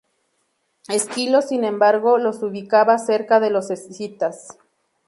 Esquilo, 0.87 1.43
sin 1.43 1.63
embargo, 1.63 2.17
los 2.17 2.41
ubicaba 2.41 2.97
cerca 2.97 3.39
de 3.39 3.51
los 3.51 3.69
escitas. 3.69 4.57